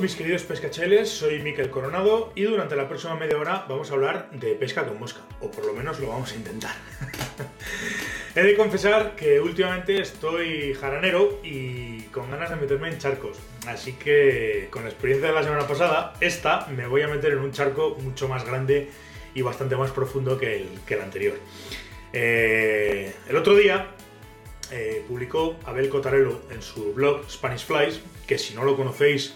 [0.00, 4.30] Mis queridos pescacheles, soy Miquel Coronado y durante la próxima media hora vamos a hablar
[4.30, 6.76] de pesca con mosca, o por lo menos lo vamos a intentar.
[8.36, 13.94] He de confesar que últimamente estoy jaranero y con ganas de meterme en charcos, así
[13.94, 17.50] que con la experiencia de la semana pasada, esta me voy a meter en un
[17.50, 18.90] charco mucho más grande
[19.34, 21.34] y bastante más profundo que el, anterior.
[22.12, 23.88] Eh, el otro día
[24.70, 29.34] eh, publicó Abel Cotarelo en su blog Spanish Flies, que si no lo conocéis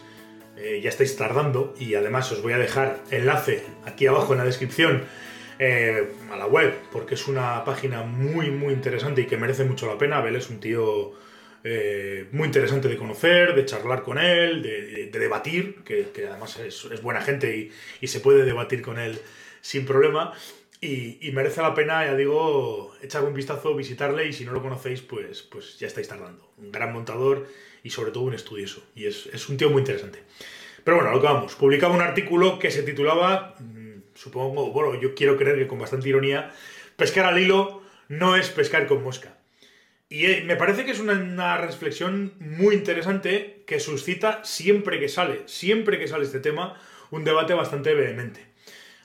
[0.56, 4.45] eh, ya estáis tardando y además os voy a dejar enlace aquí abajo en la
[4.45, 5.05] descripción
[5.59, 9.87] eh, a la web, porque es una página muy muy interesante y que merece mucho
[9.87, 10.19] la pena.
[10.19, 11.12] Abel es un tío
[12.33, 17.70] muy interesante de conocer, de charlar con él, de, debatir, que, además es, buena gente
[18.00, 19.16] y se puede debatir con él
[19.61, 20.34] sin problema.
[20.84, 25.00] Y, merece la pena, ya digo, echar un vistazo, visitarle y si no lo conocéis,
[25.00, 26.50] pues, pues ya estáis tardando.
[26.58, 27.47] Un gran montador
[27.84, 28.83] y sobre todo un estudioso.
[28.97, 30.19] Y es, un tío muy interesante.
[30.83, 31.55] Pero bueno, lo que vamos.
[31.55, 36.08] Publicaba un artículo que se titulaba, mm, supongo, bueno, yo quiero creer que con bastante
[36.08, 36.53] ironía,
[36.97, 39.38] pescar al hilo no es pescar con mosca.
[40.08, 45.08] Y eh, me parece que es una, una, reflexión muy interesante que suscita siempre que
[45.08, 46.77] sale, siempre que sale este tema,
[47.12, 48.52] un debate bastante vehemente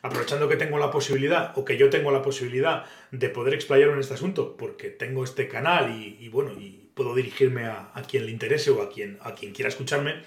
[0.01, 3.99] aprovechando que tengo la posibilidad, o que yo tengo la posibilidad de poder explayarme en
[3.99, 8.71] este asunto, porque tengo este canal y, bueno, y puedo dirigirme a, quien le interese
[8.71, 10.21] o a quien, a quien quiera escucharme,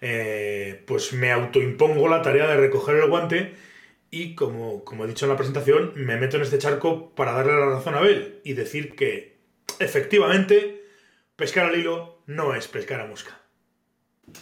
[0.00, 3.54] eh, pues me autoimpongo la tarea de recoger el guante
[4.10, 7.52] y como, como he dicho en la presentación, me meto en este charco para darle
[7.52, 9.38] la razón a Abel y decir que
[9.78, 10.84] efectivamente
[11.36, 13.40] pescar al hilo no es pescar a mosca.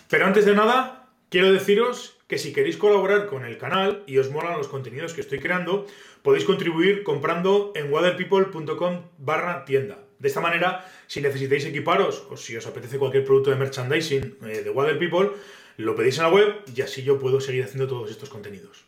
[0.09, 4.31] Pero antes de nada, quiero deciros que si queréis colaborar con el canal y os
[4.31, 5.85] molan los contenidos que estoy creando,
[6.23, 9.99] podéis contribuir comprando en waterpeople.com barra tienda.
[10.21, 14.63] De esta manera, si necesitáis equiparos o si os apetece cualquier producto de merchandising eh,
[14.63, 15.31] de Water People,
[15.77, 18.85] lo pedís en la web y así yo puedo seguir haciendo todos estos contenidos.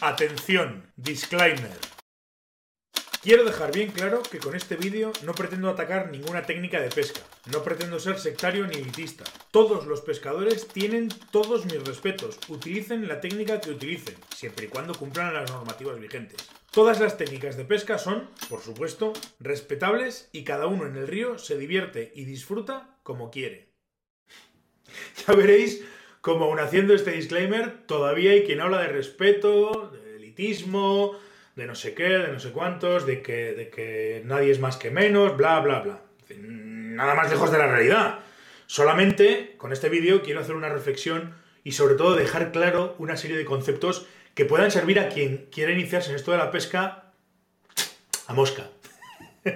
[0.00, 1.91] Atención, disclaimer.
[3.22, 7.20] Quiero dejar bien claro que con este vídeo no pretendo atacar ninguna técnica de pesca,
[7.52, 9.22] no pretendo ser sectario ni elitista.
[9.52, 14.96] Todos los pescadores tienen todos mis respetos, utilicen la técnica que utilicen, siempre y cuando
[14.96, 16.48] cumplan las normativas vigentes.
[16.72, 21.38] Todas las técnicas de pesca son, por supuesto, respetables y cada uno en el río
[21.38, 23.68] se divierte y disfruta como quiere.
[25.24, 25.84] Ya veréis
[26.20, 31.20] como aún haciendo este disclaimer, todavía hay quien habla de respeto, de elitismo,
[31.56, 34.76] de no sé qué, de no sé cuántos, de que, de que nadie es más
[34.76, 36.00] que menos, bla, bla, bla.
[36.38, 38.20] Nada más lejos de la realidad.
[38.66, 43.36] Solamente con este vídeo quiero hacer una reflexión y sobre todo dejar claro una serie
[43.36, 47.12] de conceptos que puedan servir a quien quiera iniciarse en esto de la pesca
[48.26, 48.70] a mosca.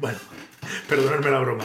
[0.00, 0.18] bueno,
[0.88, 1.64] perdonadme la broma.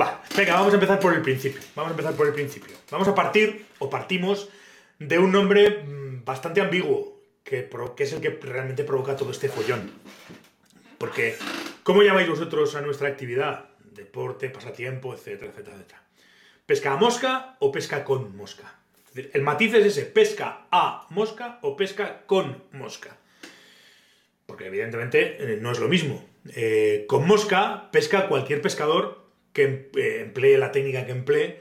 [0.00, 1.60] Va, venga, vamos a empezar por el principio.
[1.74, 2.74] Vamos a empezar por el principio.
[2.90, 4.48] Vamos a partir, o partimos,
[4.98, 7.15] de un nombre mm, bastante ambiguo,
[7.46, 9.90] que, es el que realmente provoca todo este follón.
[10.98, 11.36] Porque,
[11.84, 13.66] ¿cómo llamáis vosotros a nuestra actividad?
[13.92, 16.02] Deporte, pasatiempo, etcétera, etcétera, etcétera.
[16.66, 18.74] ¿Pesca a mosca o pesca con mosca?
[19.14, 23.16] El matiz es ese, pesca a mosca o pesca con mosca.
[24.44, 26.22] Porque evidentemente eh, no es lo mismo.
[26.54, 31.60] Eh, con mosca pesca cualquier pescador que em, eh, emplee la técnica que emplee,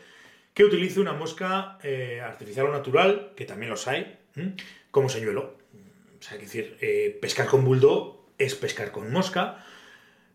[0.53, 1.77] que utilice una mosca
[2.23, 4.17] artificial o natural, que también los hay,
[4.89, 5.57] como señuelo.
[6.27, 9.63] Sea, decir, eh, pescar con bulldog es pescar con mosca,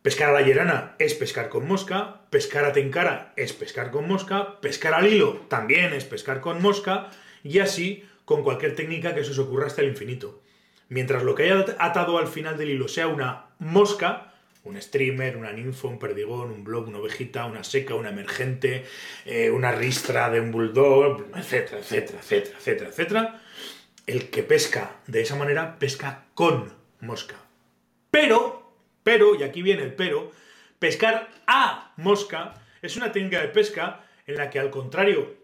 [0.02, 4.60] pescar a la llerana es pescar con mosca, pescar a tencara es pescar con mosca,
[4.60, 7.10] pescar al hilo también es pescar con mosca,
[7.42, 10.40] y así con cualquier técnica que se os ocurra hasta el infinito.
[10.90, 15.50] Mientras lo que haya atado al final del hilo sea una mosca, un streamer, una
[15.50, 18.84] ninfo, un perdigón, un blob, una ovejita, una seca, una emergente,
[19.26, 23.43] eh, una ristra de un bulldog, etcétera, etcétera, etcétera, etcétera, etcétera,
[24.06, 27.37] el que pesca de esa manera pesca con mosca.
[28.11, 30.32] Pero, pero, y aquí viene el pero,
[30.79, 35.35] pescar a mosca es una técnica de pesca en la que al contrario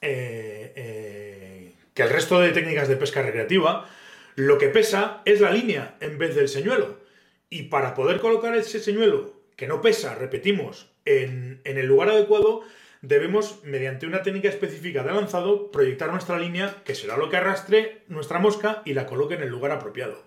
[0.00, 3.88] eh, eh, que el resto de técnicas de pesca recreativa,
[4.34, 7.00] lo que pesa es la línea en vez del señuelo.
[7.48, 12.62] Y para poder colocar ese señuelo, que no pesa, repetimos, en, en el lugar adecuado,
[13.06, 18.02] debemos, mediante una técnica específica de lanzado, proyectar nuestra línea, que será lo que arrastre
[18.08, 20.24] nuestra mosca y la coloque en el lugar apropiado.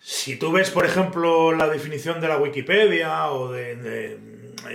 [0.00, 4.18] Si tú ves, por ejemplo, la definición de la Wikipedia o de,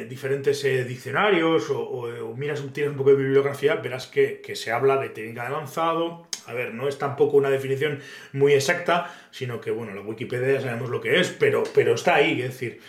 [0.07, 5.09] diferentes eh, diccionarios o, miras, tienes un poco de bibliografía, verás que, se habla de
[5.09, 6.27] técnica de lanzado.
[6.47, 7.99] A ver, no es tampoco una definición
[8.33, 12.15] muy exacta, sino que, bueno, la Wikipedia ya sabemos lo que es, pero, pero está
[12.15, 12.79] ahí, es decir,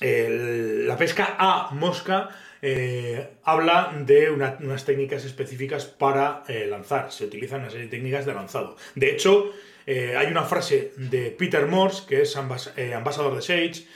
[0.00, 2.28] la pesca a mosca
[2.66, 7.12] eh, habla de unas técnicas específicas para eh, lanzar.
[7.12, 8.78] Se utilizan una serie de técnicas de lanzado.
[8.94, 9.52] De hecho,
[9.86, 13.86] eh, hay una frase de Peter Morse, que es ambasador de Sage,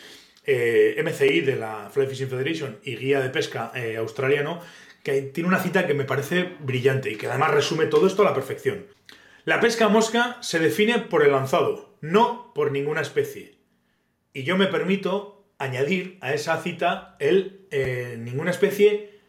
[1.02, 4.60] MCI de la Fly Fishing Federation y guía de pesca australiano,
[5.02, 8.26] que tiene una cita que me parece brillante y que además resume todo esto a
[8.26, 8.84] la perfección.
[9.46, 13.56] La pesca mosca se define por el lanzado, no por ninguna especie.
[14.34, 19.20] Y yo me permito añadir a esa cita el eh, ninguna especie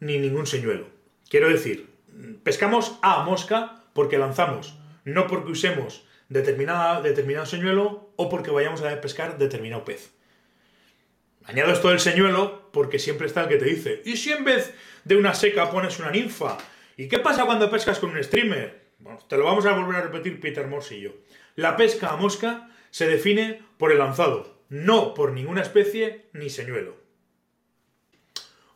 [0.00, 0.86] ni ningún señuelo.
[1.28, 1.88] Quiero decir,
[2.42, 9.00] pescamos a mosca porque lanzamos, no porque usemos determinada, determinado señuelo o porque vayamos a
[9.00, 10.12] pescar determinado pez.
[11.44, 14.74] Añado esto del señuelo porque siempre está el que te dice, ¿y si en vez
[15.04, 16.58] de una seca pones una ninfa?
[16.96, 18.86] ¿Y qué pasa cuando pescas con un streamer?
[18.98, 21.14] Bueno, te lo vamos a volver a repetir Peter Morsillo.
[21.54, 27.05] La pesca a mosca se define por el lanzado, no por ninguna especie ni señuelo.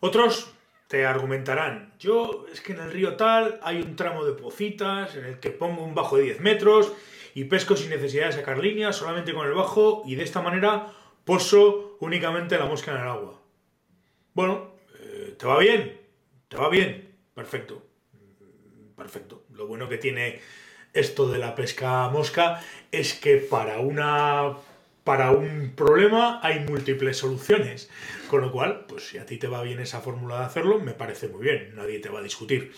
[0.00, 0.52] Otros
[0.88, 5.25] te argumentarán, yo es que en el río tal hay un tramo de pocitas en
[5.25, 6.93] el que pongo un bajo de 10 metros
[7.35, 10.93] y pesco sin necesidad de sacar líneas, solamente con el bajo y de esta manera
[11.25, 13.41] poso únicamente la mosca en el agua.
[14.35, 16.00] Bueno, eh, ¿te va bien?
[16.49, 17.14] ¿Te va bien?
[17.35, 17.87] Perfecto.
[18.97, 19.44] Perfecto.
[19.52, 20.41] Lo bueno que tiene
[20.93, 22.61] esto de la pesca mosca
[22.91, 24.56] es que para una
[25.05, 27.91] para un problema hay múltiples soluciones.
[28.29, 30.93] Con lo cual, pues si a ti te va bien esa fórmula de hacerlo, me
[30.93, 32.73] parece muy bien, nadie te va a discutir.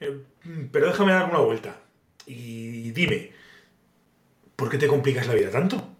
[0.00, 0.18] Eh,
[0.72, 1.80] pero déjame dar una vuelta
[2.26, 3.32] y dime,
[4.56, 5.96] ¿por qué te complicas la vida tanto?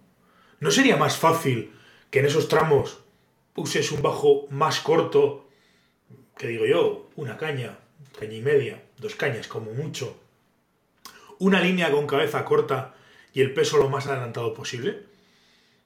[0.59, 1.71] ¿No sería más fácil
[2.09, 2.99] que en esos tramos
[3.55, 5.49] uses un bajo más corto,
[6.37, 7.79] que digo yo, una caña,
[8.19, 10.19] caña y media, dos cañas como mucho,
[11.39, 12.95] una línea con cabeza corta
[13.33, 15.10] y el peso lo más adelantado posible?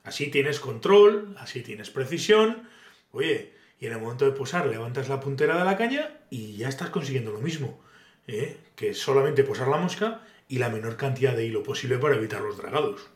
[0.05, 2.69] Así tienes control, así tienes precisión.
[3.11, 6.69] Oye, y en el momento de posar levantas la puntera de la caña y ya
[6.69, 7.83] estás consiguiendo lo mismo.
[8.27, 8.57] ¿eh?
[8.75, 12.57] Que solamente posar la mosca y la menor cantidad de hilo posible para evitar los
[12.57, 13.07] dragados.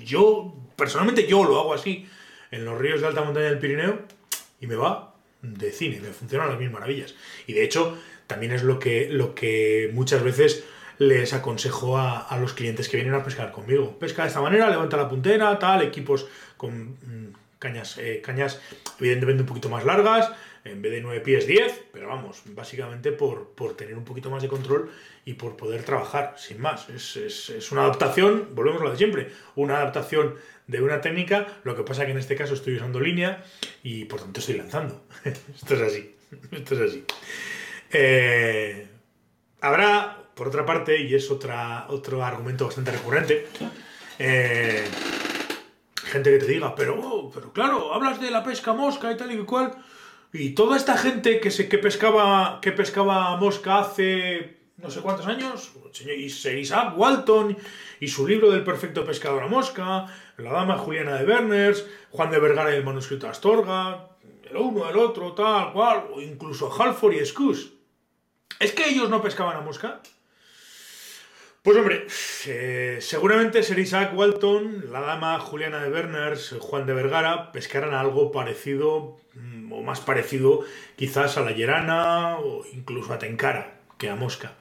[0.00, 2.08] Yo, personalmente yo lo hago así
[2.50, 4.02] en los ríos de alta montaña del Pirineo
[4.60, 7.14] y me va de cine, me funcionan las mil maravillas.
[7.46, 7.96] Y de hecho,
[8.26, 10.64] también es lo que, lo que muchas veces
[10.98, 13.98] les aconsejo a, los clientes que vienen a pescar conmigo.
[13.98, 16.26] Pesca de esta manera, levanta la puntera, tal, equipos
[16.56, 18.60] con mm, cañas, eh, cañas
[18.98, 20.30] evidentemente un poquito más largas,
[20.64, 24.48] en vez de 9 pies 10, pero vamos, básicamente por, tener un poquito más de
[24.48, 24.90] control
[25.24, 26.88] y por poder trabajar, sin más.
[26.88, 30.36] Es, una adaptación, volvemos a lo de siempre, una adaptación
[30.66, 33.44] de una técnica, lo que pasa que en este caso estoy usando línea
[33.82, 35.04] y por tanto estoy lanzando.
[35.24, 36.16] esto es así,
[36.50, 37.04] esto es así.
[37.92, 38.86] Eh,
[39.60, 43.46] habrá por otra parte, y es otra, otro argumento bastante recurrente,
[44.18, 44.84] eh,
[45.96, 49.32] gente que te diga, pero, oh, pero claro, hablas de la pesca mosca y tal
[49.32, 49.72] y cual,
[50.32, 55.26] y toda esta gente que, se, que, pescaba, que pescaba mosca hace no sé cuántos
[55.26, 55.72] años,
[56.04, 57.56] y Isaac Walton
[58.00, 60.06] y su libro del perfecto pescador a mosca,
[60.36, 64.08] la dama Juliana de Berners, Juan de Vergara y el manuscrito Astorga,
[64.50, 67.72] el uno, el otro, tal, cual, o incluso Halford y Scus.
[68.58, 70.00] ¿Es que ellos no pescaban a mosca?
[71.64, 72.06] Pues hombre,
[72.46, 78.32] eh, seguramente Sir Isaac Walton, la dama Juliana de Berners, Juan de Vergara pescaran algo
[78.32, 80.60] parecido mm, o más parecido
[80.96, 84.52] quizás a la Llerana o incluso a Tenkara que a Mosca.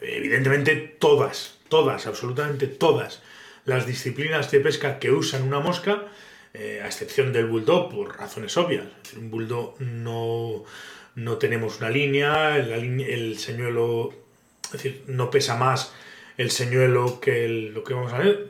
[0.00, 3.22] Evidentemente todas, todas, absolutamente todas
[3.66, 6.06] las disciplinas de pesca que usan una mosca,
[6.54, 8.86] eh, a excepción del bulldog por razones obvias.
[9.14, 10.64] Un bulldog no,
[11.14, 14.24] no tenemos una línea, el señuelo
[14.66, 15.92] es decir, no pesa más
[16.36, 18.48] el señuelo que lo que vamos a ver.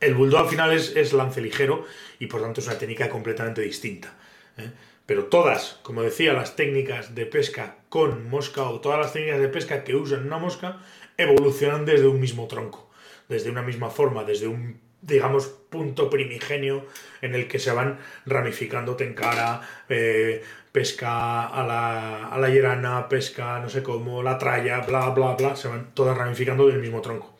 [0.00, 1.86] El bulldog al final es, lance ligero
[2.18, 4.14] y por tanto es una técnica completamente distinta.
[4.58, 4.70] ¿eh?
[5.06, 9.48] Pero todas, como decía, las técnicas de pesca con mosca o todas las técnicas de
[9.48, 10.80] pesca que usan una mosca
[11.16, 12.90] evolucionan desde un mismo tronco,
[13.28, 16.86] desde una misma forma, desde un digamos, punto primigenio
[17.22, 23.68] en el que se van ramificando tencara, eh, pesca a la, a la pesca no
[23.68, 27.38] sé cómo, la tralla, bla, bla, bla, se van todas ramificando del mismo tronco.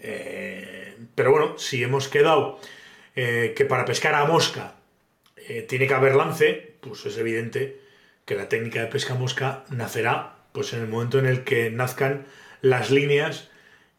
[0.00, 2.58] Eh, pero bueno, si hemos quedado
[3.14, 4.74] eh, que para pescar a mosca
[5.68, 7.80] tiene que haber lance, pues es evidente
[8.24, 12.26] que la técnica de pesca mosca nacerá pues en el momento en el que nazcan
[12.62, 13.50] las líneas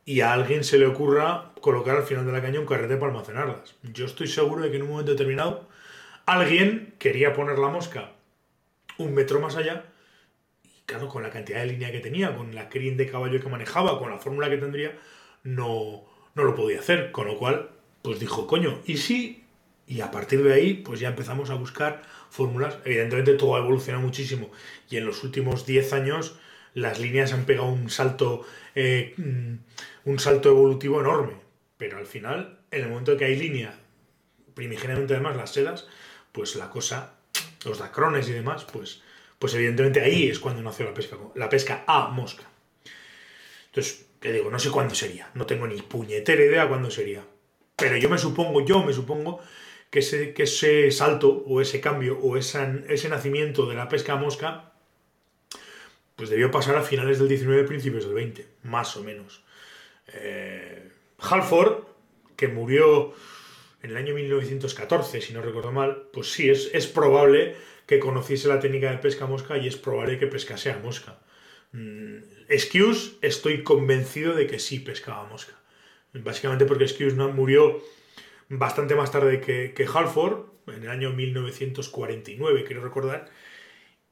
[0.06, 3.12] y a alguien se le ocurra colocar al final de la caña un carrete para
[3.12, 3.76] almacenarlas.
[3.84, 5.68] Yo estoy seguro de que en un momento determinado
[6.26, 8.12] alguien quería poner la mosca
[8.98, 9.86] un metro más allá
[10.64, 13.50] y claro, con la cantidad de línea que tenía, con la crin de caballo que
[13.50, 14.98] manejaba, con la fórmula que tendría,
[15.44, 16.04] no,
[16.36, 17.12] no lo podía hacer.
[17.12, 17.70] Con lo cual,
[18.02, 19.40] pues dijo, coño, ¿y si
[19.86, 22.78] Y a partir de ahí, pues ya empezamos a buscar fórmulas.
[22.86, 24.50] Evidentemente todo ha evolucionado muchísimo
[24.90, 26.40] y en los últimos 10 años
[26.74, 29.56] las líneas han pegado un salto, eh, mm,
[30.06, 31.34] un salto evolutivo enorme.
[31.78, 33.78] Pero al final, en el momento que hay línea,
[34.54, 35.88] primigeniamente además las sedas,
[36.32, 37.16] pues la cosa,
[37.66, 39.02] los dacrones y demás, pues,
[39.40, 42.44] pues evidentemente ahí es cuando nació la pesca, la pesca a mosca.
[43.68, 47.26] Entonces, te digo, no sé cuándo sería, no tengo ni puñetera idea cuándo sería.
[47.76, 49.40] Pero yo me supongo, yo me supongo
[49.90, 54.18] que ese, que ese salto o ese cambio o ese nacimiento de la pesca a
[54.18, 54.73] mosca
[56.16, 59.44] pues debió pasar a finales del 19 principios del 20, más o menos.
[60.14, 60.90] Eh,
[61.20, 61.84] Halford,
[62.36, 63.14] que murió
[63.82, 67.56] en el año 1914, si no recuerdo mal, pues sí, es, es probable
[67.86, 71.20] que conociese la técnica de pesca a mosca y es probable que pescase a mosca.
[71.72, 72.18] Mm,
[73.22, 75.54] estoy convencido de que sí pescaba mosca.
[76.14, 77.82] Básicamente porque Excuse no murió
[78.50, 83.30] bastante más tarde que, que Halford, en el año 1949, quiero recordar,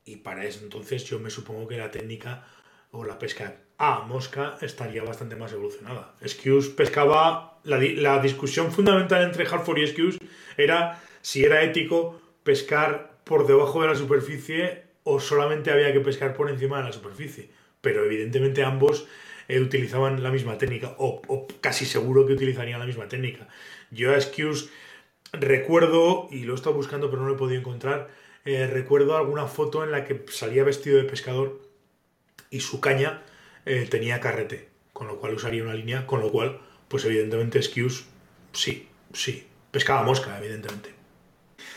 [0.05, 2.46] y para eso entonces yo me supongo que la técnica
[2.91, 6.15] o la pesca a mosca estaría bastante más evolucionada.
[6.22, 10.20] Excuse pescaba, la, la discusión fundamental entre Halford y Excuse
[10.58, 16.34] era si era ético pescar por debajo de la superficie o solamente había que pescar
[16.36, 17.50] por encima de la superficie.
[17.81, 19.08] Pero evidentemente ambos
[19.48, 23.48] eh, utilizaban la misma técnica, o, casi seguro que utilizarían la misma técnica.
[23.89, 24.70] Yo a Excuse
[25.34, 28.10] recuerdo, y lo he estado buscando pero no lo he podido encontrar,
[28.43, 31.62] eh, recuerdo alguna foto en la que salía vestido de pescador
[32.50, 33.24] y su caña
[33.65, 38.05] eh, tenía carrete, con lo cual usaría una línea, con lo cual, pues evidentemente Excuse,
[38.51, 40.93] sí, sí, pescaba mosca, evidentemente.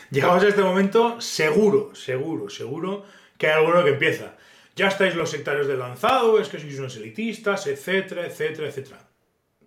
[0.09, 3.05] Llegamos a este momento, seguro, seguro, seguro
[3.37, 4.35] que hay alguno que empieza.
[4.75, 9.07] Ya estáis los sectarios del lanzado, es que sois unos elitistas, etcétera, etcétera, etcétera.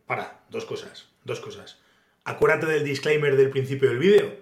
[0.07, 1.81] Para, dos cosas, dos cosas.
[2.25, 4.37] Acuérdate del disclaimer del principio del vídeo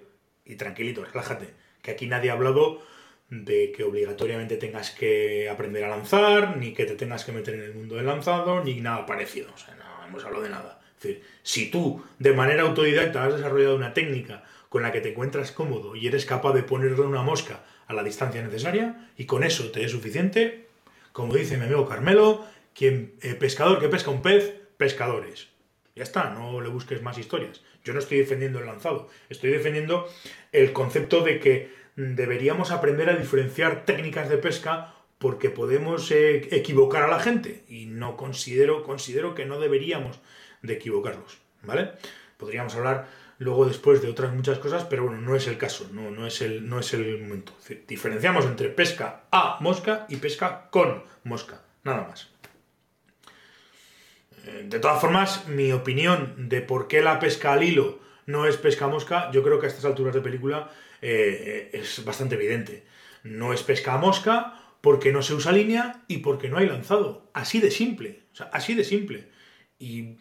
[0.44, 2.82] y tranquilito, relájate que aquí nadie ha hablado
[3.30, 7.62] de que obligatoriamente tengas que aprender a lanzar, ni que te tengas que meter en
[7.62, 9.52] el mundo del lanzado, ni nada parecido.
[9.54, 10.80] O sea, no hemos hablado de nada.
[10.96, 15.10] Es decir, si tú de manera autodidacta has desarrollado una técnica con la que te
[15.10, 19.44] encuentras cómodo y eres capaz de ponerle una mosca a la distancia necesaria, y con
[19.44, 20.66] eso te es suficiente,
[21.12, 25.48] como dice mi amigo Carmelo, quien eh, pescador que pesca un pez, pescadores.
[25.96, 27.62] Ya está, no le busques más historias.
[27.82, 30.06] Yo no estoy defendiendo el lanzado, estoy defendiendo
[30.52, 37.04] el concepto de que deberíamos aprender a diferenciar técnicas de pesca porque podemos eh, equivocar
[37.04, 40.20] a la gente y no considero, considero que no deberíamos
[40.60, 41.92] de equivocarlos, ¿vale?
[42.36, 46.10] Podríamos hablar luego después de otras muchas cosas, pero bueno, no es el caso, no,
[46.10, 47.52] no, es, el, no es el momento.
[47.88, 52.30] Diferenciamos entre pesca a mosca y pesca con mosca, nada más.
[54.46, 58.56] Eh, de todas formas, mi opinión de por qué la pesca al hilo no es
[58.56, 60.70] pesca mosca, yo creo que a estas alturas de película
[61.02, 62.84] eh, es bastante evidente.
[63.22, 67.28] No es pesca mosca porque no se usa línea y porque no hay lanzado.
[67.34, 68.22] Así de simple.
[68.32, 69.28] O sea, así de simple.
[69.78, 70.16] Y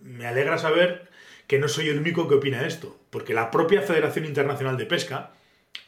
[0.00, 1.08] me alegra saber
[1.46, 5.32] que no soy el único que opina esto, porque la propia Federación Internacional de Pesca,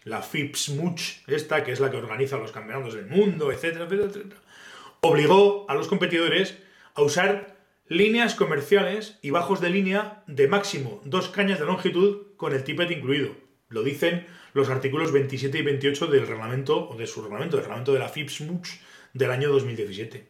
[0.04, 4.40] la FIPSMUCH, esta que es la que organiza los campeonatos del mundo, etcétera, etcétera, etcétera,
[5.02, 6.56] obligó a los competidores
[6.94, 7.60] a usar
[7.90, 12.88] líneas comerciales y bajos de línea de máximo dos cañas de longitud con el tippet
[12.92, 13.32] incluido.
[13.68, 17.92] Lo dicen los artículos 27 y 28 del reglamento, o de su reglamento, del reglamento
[17.92, 18.80] de la FIPSMUX
[19.12, 20.25] del año 2017.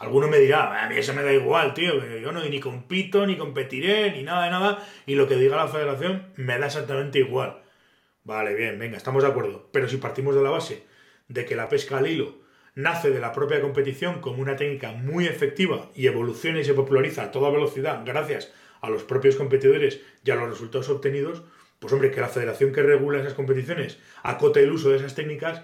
[0.00, 3.38] Alguno me dirá, a mí eso me da igual, tío, yo no ni compito, ni
[3.38, 7.62] competiré, ni nada de nada, y lo que diga la federación me da exactamente igual.
[8.24, 9.70] Vale, bien, venga, estamos de acuerdo.
[9.72, 10.84] Pero si partimos de la base
[11.28, 12.39] de que la pesca al hilo
[12.82, 17.24] nace de la propia competición como una técnica muy efectiva y evoluciona y se populariza
[17.24, 21.42] a toda velocidad gracias a los propios competidores y a los resultados obtenidos,
[21.78, 25.62] pues hombre, que la federación que regula esas competiciones acote el uso de esas técnicas,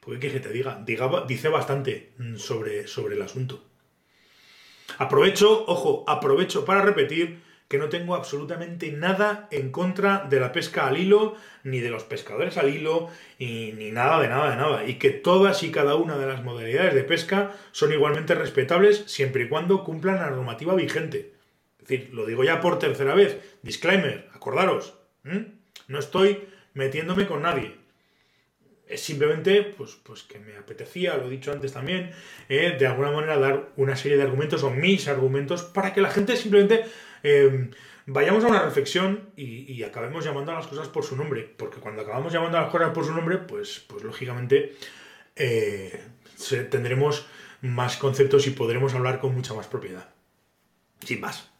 [0.00, 0.84] pues qué que te diga,
[1.26, 3.64] dice bastante mm, sobre, sobre el asunto.
[4.96, 10.86] Aprovecho, ojo, aprovecho para repetir que no tengo absolutamente nada en contra de la pesca
[10.86, 14.84] al hilo, ni de los pescadores al hilo, y, ni nada de nada de nada.
[14.86, 19.44] Y que todas y cada una de las modalidades de pesca son igualmente respetables siempre
[19.44, 21.34] y cuando cumplan la normativa vigente.
[21.78, 23.38] Es decir, lo digo ya por tercera vez.
[23.62, 24.94] Disclaimer, acordaros.
[25.88, 27.74] No estoy metiéndome con nadie.
[28.86, 32.12] Es simplemente, pues, pues que me apetecía, lo he dicho antes también,
[32.48, 36.10] eh, de alguna manera dar una serie de argumentos o mis argumentos para que la
[36.10, 36.84] gente simplemente
[37.22, 37.70] Em,
[38.06, 42.02] vayamos a una reflexión y, acabemos llamando a las cosas por su nombre, porque cuando
[42.02, 44.76] acabamos llamando a las cosas por su nombre, pues, pues lógicamente
[45.36, 46.00] eh,
[46.70, 47.26] tendremos
[47.60, 50.08] más conceptos y podremos hablar con mucha más propiedad.
[51.04, 51.50] Sin más.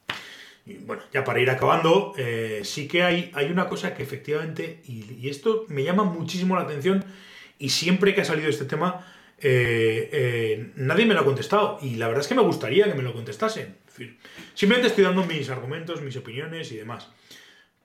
[0.67, 4.83] Y bueno, ya para ir acabando, eh, sí que hay, hay una cosa que efectivamente,
[4.87, 7.05] y, esto me llama muchísimo la atención,
[7.59, 9.07] y siempre que ha salido este tema,
[9.38, 11.79] eh, nadie me lo ha contestado.
[11.83, 13.77] Y la verdad es que me gustaría que me lo contestasen.
[14.55, 17.09] Simplemente estoy dando mis argumentos, mis opiniones y demás.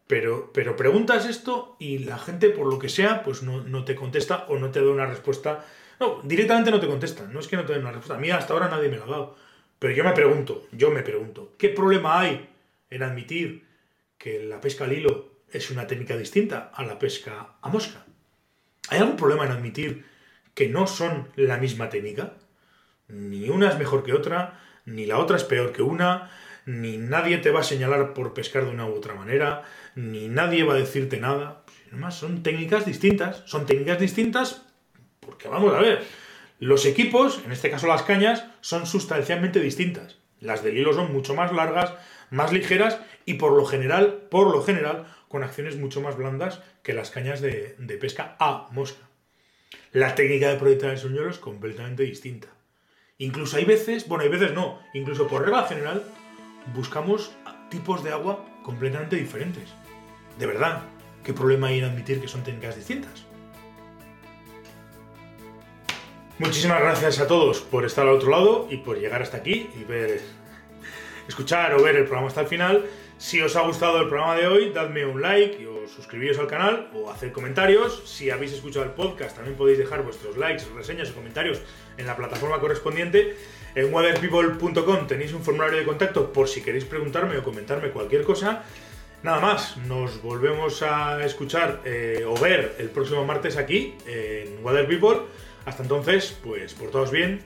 [0.07, 3.95] Pero, pero preguntas esto y la gente, por lo que sea, pues no, no te
[3.95, 5.65] contesta o no te da una respuesta.
[5.99, 7.27] No, directamente no te contesta.
[7.27, 8.15] No es que no te den una respuesta.
[8.15, 9.35] A mí hasta ahora nadie me la ha dado.
[9.79, 12.49] Pero yo me pregunto, yo me pregunto, ¿qué problema hay
[12.89, 13.65] en admitir
[14.17, 18.05] que la pesca al hilo es una técnica distinta a la pesca a mosca?
[18.89, 20.05] ¿Hay algún problema en admitir
[20.53, 22.33] que no son la misma técnica?
[23.07, 26.31] Ni una es mejor que otra, ni la otra es peor que una,
[26.65, 29.63] ni nadie te va a señalar por pescar de una u otra manera,
[29.95, 31.63] ni nadie va a decirte nada.
[31.89, 33.43] Además, son técnicas distintas.
[33.45, 34.63] Son técnicas distintas
[35.19, 36.03] porque, vamos a ver,
[36.59, 40.17] los equipos, en este caso las cañas, son sustancialmente distintas.
[40.39, 41.93] Las del hilo son mucho más largas,
[42.29, 46.93] más ligeras y por lo general, por lo general, con acciones mucho más blandas que
[46.93, 49.07] las cañas de, pesca a mosca.
[49.91, 52.49] La técnica de proyectar el sueño es completamente distinta.
[53.23, 56.03] Incluso hay veces, bueno, hay veces no, incluso por regla general,
[56.75, 57.31] buscamos
[57.69, 59.69] tipos de agua completamente diferentes.
[60.37, 60.81] De verdad,
[61.23, 63.23] ¿qué problema hay en admitir que son técnicas distintas?
[66.37, 69.85] Muchísimas gracias a todos por estar al otro lado y por llegar hasta aquí y
[69.85, 70.19] ver,
[71.25, 72.85] escuchar o ver el programa hasta el final.
[73.23, 76.89] Si os ha gustado el programa de hoy, dadme un like o suscribiros al canal
[76.93, 78.03] o hacer comentarios.
[78.05, 81.61] Si habéis escuchado el podcast, también podéis dejar vuestros likes, reseñas o comentarios
[81.97, 83.37] en la plataforma correspondiente.
[83.75, 88.65] En waterpeople.com tenéis un formulario de contacto por si queréis preguntarme o comentarme cualquier cosa.
[89.23, 94.85] Nada más, nos volvemos a escuchar eh, o ver el próximo martes aquí en Water
[94.85, 95.21] People.
[95.63, 97.39] Hasta entonces, pues por todos bien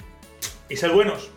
[0.69, 1.37] y ser buenos.